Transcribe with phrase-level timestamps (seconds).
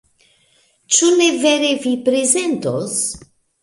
[0.95, 3.01] Ĉu ne vere, vi prezentos?